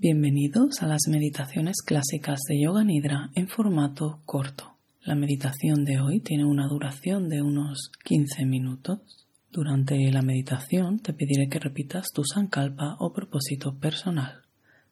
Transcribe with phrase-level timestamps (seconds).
[0.00, 4.76] Bienvenidos a las meditaciones clásicas de Yoga Nidra en formato corto.
[5.02, 9.26] La meditación de hoy tiene una duración de unos 15 minutos.
[9.50, 14.42] Durante la meditación te pediré que repitas tu sankalpa o propósito personal.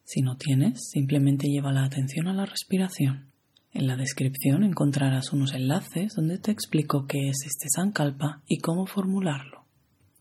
[0.03, 3.27] Si no tienes, simplemente lleva la atención a la respiración.
[3.73, 8.87] En la descripción encontrarás unos enlaces donde te explico qué es este sankalpa y cómo
[8.87, 9.66] formularlo.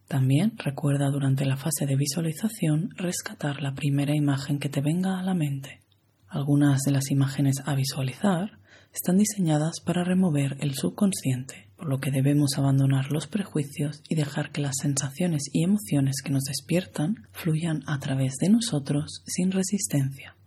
[0.08, 5.24] También recuerda durante la fase de visualización rescatar la primera imagen que te venga a
[5.24, 5.82] la mente.
[6.28, 8.60] Algunas de las imágenes a visualizar
[8.94, 14.52] están diseñadas para remover el subconsciente, por lo que debemos abandonar los prejuicios y dejar
[14.52, 20.38] que las sensaciones y emociones que nos despiertan fluyan a través de nosotros sin resistencia.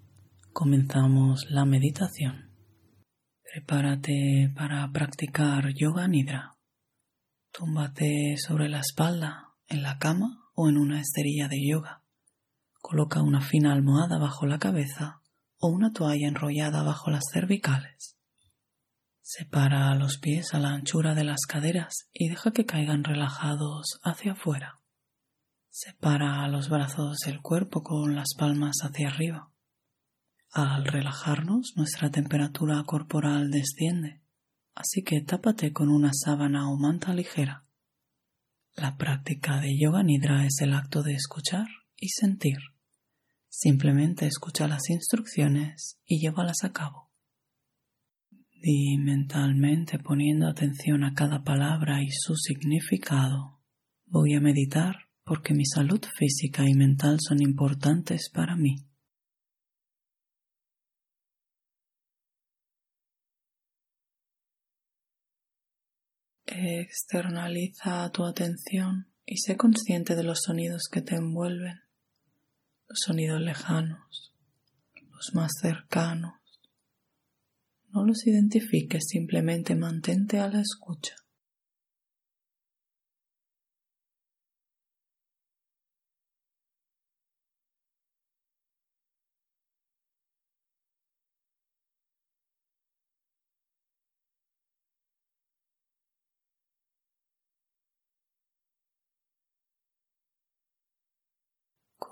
[0.53, 2.51] Comenzamos la meditación.
[3.43, 6.57] Prepárate para practicar yoga nidra.
[7.51, 12.03] Túmbate sobre la espalda en la cama o en una esterilla de yoga.
[12.81, 15.21] Coloca una fina almohada bajo la cabeza
[15.59, 18.17] o una toalla enrollada bajo las cervicales.
[19.21, 24.33] Separa los pies a la anchura de las caderas y deja que caigan relajados hacia
[24.33, 24.81] afuera.
[25.69, 29.51] Separa los brazos del cuerpo con las palmas hacia arriba.
[30.51, 34.23] Al relajarnos, nuestra temperatura corporal desciende,
[34.75, 37.68] así que tápate con una sábana o manta ligera.
[38.81, 42.59] La práctica de yoga nidra es el acto de escuchar y sentir.
[43.49, 47.11] Simplemente escucha las instrucciones y llévalas a cabo.
[48.31, 53.59] Di mentalmente poniendo atención a cada palabra y su significado.
[54.07, 58.88] Voy a meditar porque mi salud física y mental son importantes para mí.
[66.61, 71.83] Externaliza tu atención y sé consciente de los sonidos que te envuelven,
[72.89, 74.35] los sonidos lejanos,
[75.13, 76.35] los más cercanos.
[77.91, 81.15] No los identifiques, simplemente mantente a la escucha.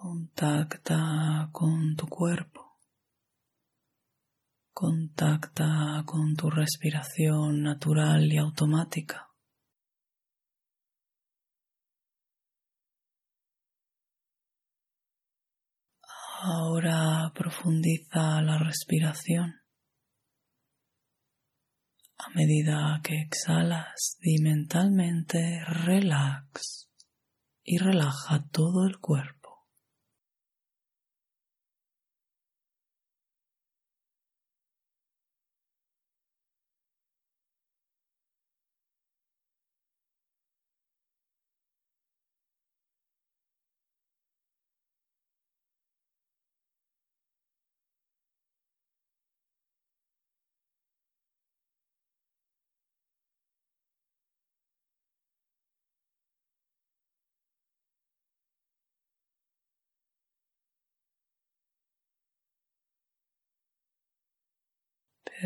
[0.08, 2.78] Contacta con tu cuerpo.
[4.72, 9.26] Contacta con tu respiración natural y automática.
[16.40, 19.54] Ahora profundiza la respiración.
[22.16, 26.88] A medida que exhalas, di mentalmente relax
[27.64, 29.45] y relaja todo el cuerpo.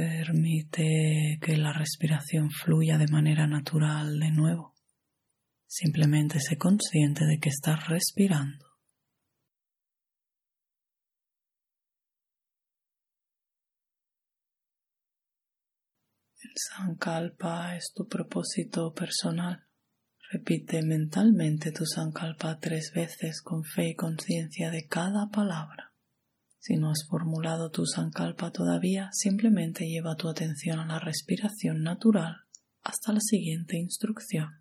[0.01, 4.75] Permite que la respiración fluya de manera natural de nuevo.
[5.67, 8.65] Simplemente sé consciente de que estás respirando.
[16.41, 19.67] El Sankalpa es tu propósito personal.
[20.33, 25.90] Repite mentalmente tu Sankalpa tres veces con fe y conciencia de cada palabra.
[26.61, 32.37] Si no has formulado tu sankalpa todavía, simplemente lleva tu atención a la respiración natural
[32.83, 34.60] hasta la siguiente instrucción.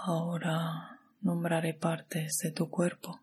[0.00, 3.20] Ahora nombraré partes de tu cuerpo.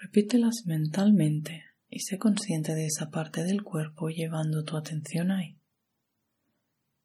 [0.00, 5.60] Repítelas mentalmente y sé consciente de esa parte del cuerpo llevando tu atención ahí.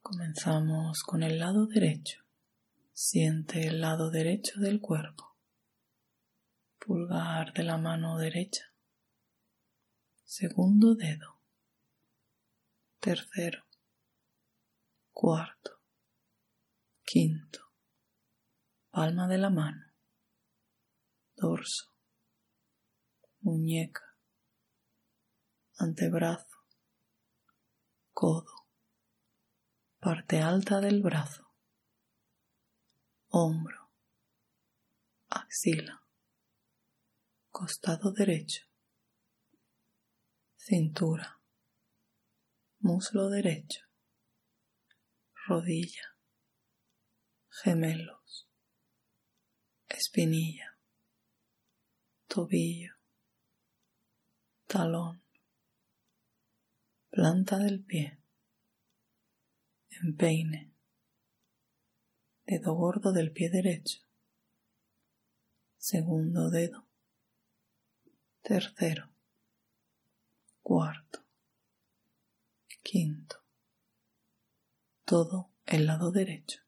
[0.01, 2.23] Comenzamos con el lado derecho.
[2.93, 5.35] Siente el lado derecho del cuerpo.
[6.79, 8.73] pulgar de la mano derecha,
[10.23, 11.39] segundo dedo,
[12.99, 13.65] tercero,
[15.11, 15.81] cuarto,
[17.05, 17.68] quinto,
[18.99, 19.93] palma de la mano,
[21.37, 21.85] dorso,
[23.39, 24.03] muñeca,
[25.77, 26.57] antebrazo,
[28.11, 28.67] codo,
[29.99, 31.47] parte alta del brazo,
[33.29, 33.89] hombro,
[35.29, 36.03] axila,
[37.51, 38.65] costado derecho,
[40.57, 41.41] cintura,
[42.79, 43.79] muslo derecho,
[45.47, 46.17] rodilla,
[47.63, 48.18] gemelos,
[49.89, 50.77] espinilla,
[52.27, 52.93] tobillo,
[54.67, 55.23] talón,
[57.09, 58.21] planta del pie,
[59.89, 60.71] empeine,
[62.45, 63.99] dedo gordo del pie derecho,
[65.77, 66.87] segundo dedo,
[68.41, 69.11] tercero,
[70.61, 71.25] cuarto,
[72.83, 73.43] quinto,
[75.03, 76.61] todo el lado derecho,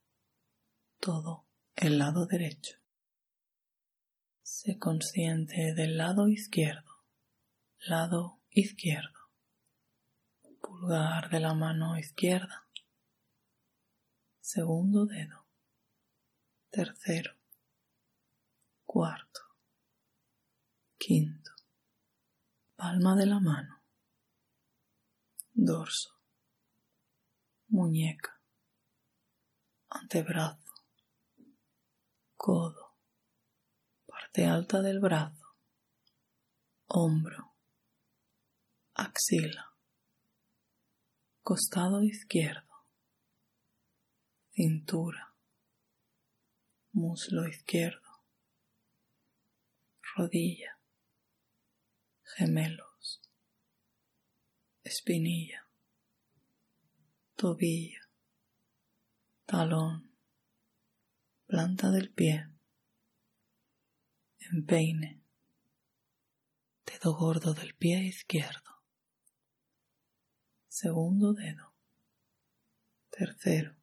[1.00, 2.81] todo el lado derecho.
[4.64, 7.04] Se consciente del lado izquierdo,
[7.80, 9.20] lado izquierdo,
[10.62, 12.70] pulgar de la mano izquierda,
[14.40, 15.48] segundo dedo,
[16.70, 17.40] tercero,
[18.86, 19.42] cuarto,
[21.00, 21.50] quinto,
[22.76, 23.84] palma de la mano,
[25.54, 26.22] dorso,
[27.68, 28.40] muñeca,
[29.90, 30.72] antebrazo,
[32.36, 32.81] codo,
[34.32, 35.58] parte alta del brazo,
[36.88, 37.54] hombro,
[38.94, 39.76] axila,
[41.42, 42.88] costado izquierdo,
[44.52, 45.36] cintura,
[46.94, 48.24] muslo izquierdo,
[50.16, 50.80] rodilla,
[52.24, 53.22] gemelos,
[54.84, 55.68] espinilla,
[57.36, 58.02] tobillo,
[59.46, 60.16] talón,
[61.48, 62.51] planta del pie,
[64.50, 65.22] empeine,
[66.86, 68.82] dedo gordo del pie izquierdo,
[70.68, 71.74] segundo dedo,
[73.10, 73.76] tercero,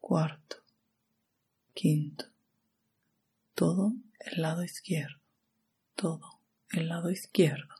[0.00, 0.56] cuarto,
[1.74, 2.24] quinto,
[3.54, 5.20] todo el lado izquierdo,
[5.94, 6.40] todo
[6.70, 7.74] el lado izquierdo.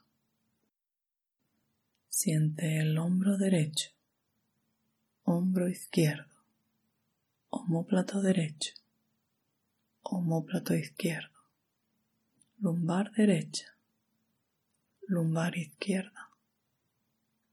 [2.07, 3.91] Siente el hombro derecho,
[5.23, 6.35] hombro izquierdo,
[7.49, 8.73] homóplato derecho,
[10.01, 11.38] homóplato izquierdo,
[12.61, 13.77] lumbar derecha,
[15.07, 16.29] lumbar izquierda,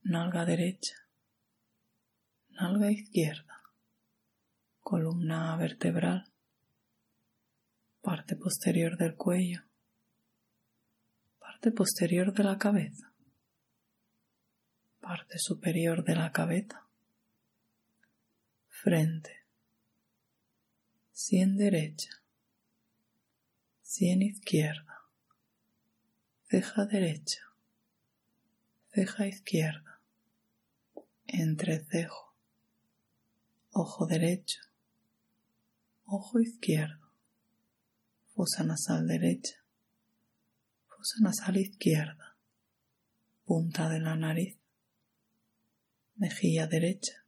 [0.03, 0.95] nalga derecha,
[2.49, 3.61] nalga izquierda,
[4.81, 6.25] columna vertebral,
[8.01, 9.61] parte posterior del cuello,
[11.39, 13.13] parte posterior de la cabeza,
[14.99, 16.85] parte superior de la cabeza,
[18.67, 19.45] frente,
[21.13, 22.11] sien derecha,
[23.81, 24.86] sien izquierda,
[26.49, 27.41] ceja derecha,
[28.93, 29.99] ceja izquierda,
[31.25, 32.33] entrecejo,
[33.71, 34.61] ojo derecho,
[36.05, 37.11] ojo izquierdo,
[38.33, 39.57] fosa nasal derecha,
[40.87, 42.37] fosa nasal izquierda,
[43.43, 44.57] punta de la nariz,
[46.15, 47.25] mejilla derecha,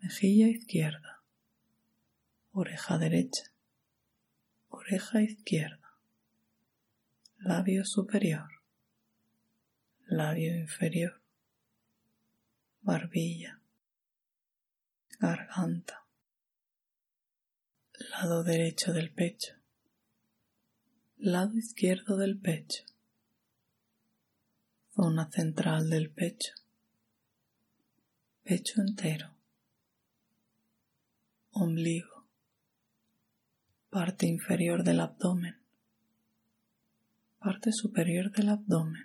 [0.00, 1.22] mejilla izquierda,
[2.50, 3.52] oreja derecha,
[4.70, 5.85] oreja izquierda,
[7.38, 8.50] labio superior,
[10.06, 11.20] labio inferior,
[12.80, 13.60] barbilla,
[15.20, 16.06] garganta,
[18.10, 19.54] lado derecho del pecho,
[21.18, 22.84] lado izquierdo del pecho,
[24.94, 26.54] zona central del pecho,
[28.42, 29.36] pecho entero,
[31.50, 32.26] ombligo,
[33.90, 35.65] parte inferior del abdomen,
[37.46, 39.04] parte superior del abdomen,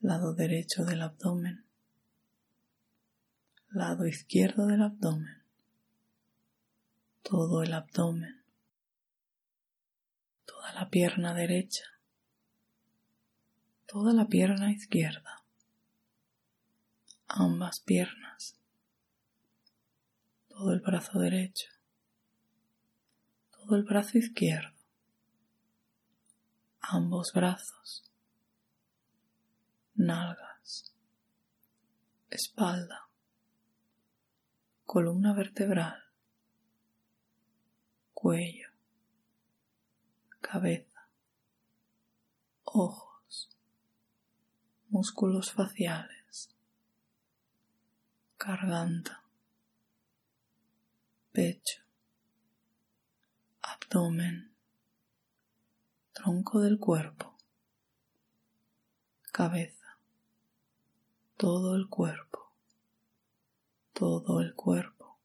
[0.00, 1.64] lado derecho del abdomen,
[3.70, 5.40] lado izquierdo del abdomen,
[7.22, 8.42] todo el abdomen,
[10.46, 11.84] toda la pierna derecha,
[13.86, 15.44] toda la pierna izquierda,
[17.28, 18.58] ambas piernas,
[20.48, 21.70] todo el brazo derecho,
[23.76, 24.77] el brazo izquierdo,
[26.90, 28.02] ambos brazos,
[29.94, 30.94] nalgas,
[32.30, 33.08] espalda,
[34.86, 36.02] columna vertebral,
[38.14, 38.70] cuello,
[40.40, 41.10] cabeza,
[42.64, 43.50] ojos,
[44.88, 46.48] músculos faciales,
[48.38, 49.22] garganta,
[51.32, 51.82] pecho,
[53.60, 54.47] abdomen,
[56.18, 57.36] tronco del cuerpo,
[59.32, 60.00] cabeza,
[61.36, 62.56] todo el cuerpo,
[63.92, 65.20] todo el cuerpo,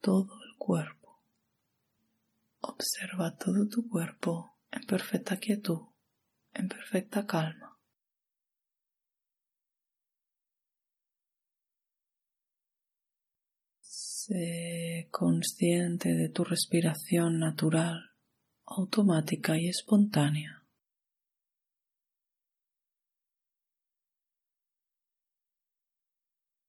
[0.00, 1.22] todo el cuerpo.
[2.60, 5.88] Observa todo tu cuerpo en perfecta quietud,
[6.54, 7.78] en perfecta calma.
[13.80, 18.07] Sé consciente de tu respiración natural,
[18.70, 20.62] automática y espontánea.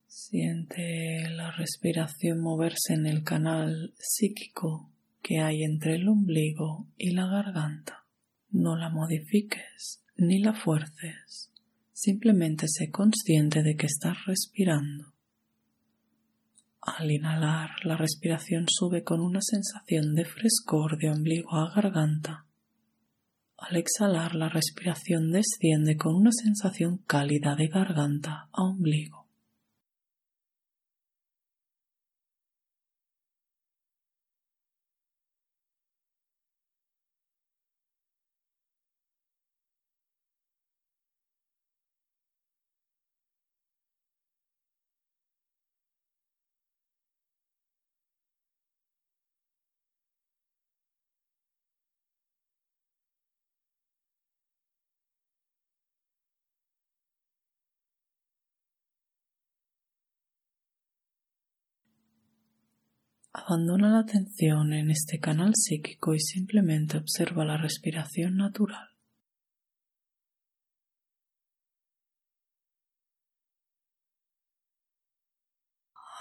[0.08, 4.92] Siente la respiración moverse en el canal psíquico
[5.22, 8.06] que hay entre el ombligo y la garganta.
[8.52, 11.52] No la modifiques ni la fuerces.
[11.94, 15.14] Simplemente sé consciente de que estás respirando.
[16.98, 22.46] Al inhalar, la respiración sube con una sensación de frescor de ombligo a garganta.
[23.58, 29.19] Al exhalar, la respiración desciende con una sensación cálida de garganta a ombligo.
[63.46, 68.90] Abandona la atención en este canal psíquico y simplemente observa la respiración natural.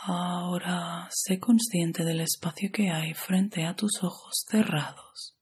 [0.03, 5.37] Ahora sé consciente del espacio que hay frente a tus ojos cerrados.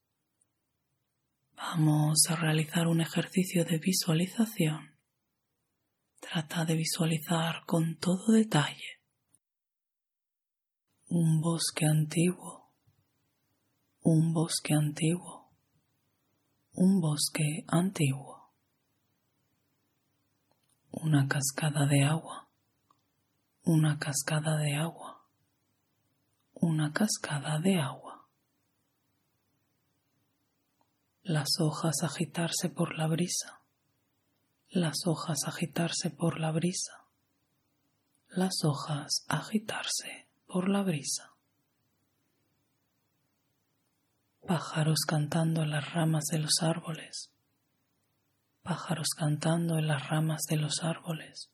[1.56, 4.96] Vamos a realizar un ejercicio de visualización.
[6.20, 8.95] Trata de visualizar con todo detalle
[11.08, 12.72] un bosque antiguo,
[14.02, 15.52] un bosque antiguo,
[16.72, 18.52] un bosque antiguo,
[20.90, 22.50] una cascada de agua,
[23.62, 25.24] una cascada de agua,
[26.54, 28.26] una cascada de agua.
[31.22, 33.62] Las hojas agitarse por la brisa,
[34.68, 37.06] las hojas agitarse por la brisa,
[38.28, 41.32] las hojas agitarse por la brisa.
[44.46, 47.32] Pájaros cantando en las ramas de los árboles.
[48.62, 51.50] Pájaros cantando en las ramas de los árboles.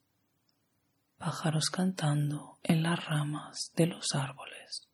[1.16, 4.88] Pájaros cantando en las ramas de los árboles.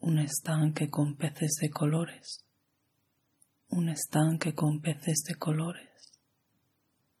[0.00, 2.44] Un estanque con peces de colores.
[3.68, 6.18] Un estanque con peces de colores.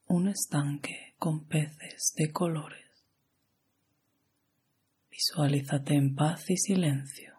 [0.06, 2.87] Un estanque con peces de colores.
[5.18, 7.34] Visualízate en paz y silencio,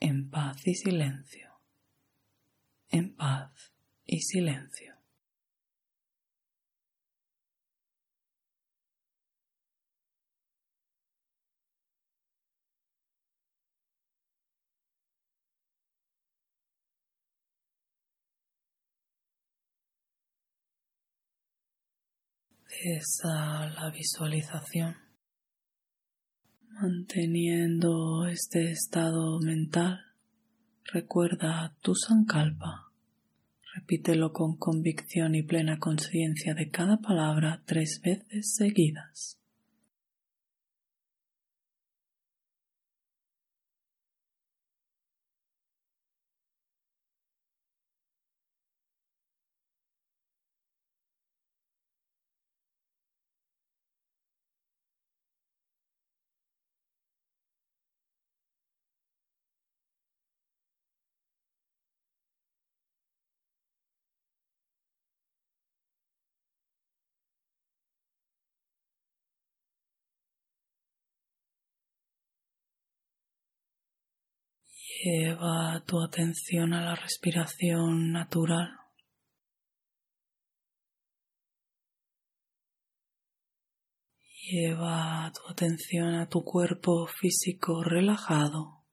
[0.00, 1.60] en paz y silencio,
[2.88, 3.72] en paz
[4.04, 4.96] y silencio.
[22.82, 25.05] Esa la visualización
[26.78, 29.98] Manteniendo este estado mental,
[30.92, 32.92] recuerda tu sankalpa.
[33.74, 39.38] Repítelo con convicción y plena conciencia de cada palabra tres veces seguidas.
[75.08, 78.76] Lleva tu atención a la respiración natural.
[84.50, 88.84] Lleva tu atención a tu cuerpo físico relajado.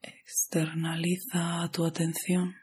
[0.00, 2.54] Externaliza tu atención.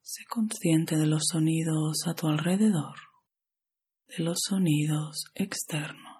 [0.00, 2.96] Sé consciente de los sonidos a tu alrededor,
[4.08, 6.11] de los sonidos externos.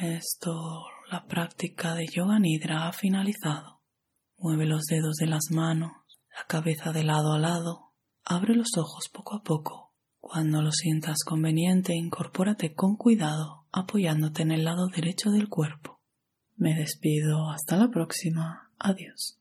[0.00, 3.80] Esto, la práctica de yoga nidra ha finalizado.
[4.36, 5.92] Mueve los dedos de las manos,
[6.36, 9.94] la cabeza de lado a lado, abre los ojos poco a poco.
[10.20, 16.02] Cuando lo sientas conveniente, incorpórate con cuidado, apoyándote en el lado derecho del cuerpo.
[16.56, 18.70] Me despido hasta la próxima.
[18.78, 19.35] Adiós.